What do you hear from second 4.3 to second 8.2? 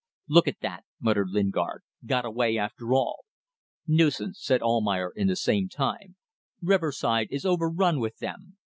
said Almayer in the same tone. "Riverside is overrun with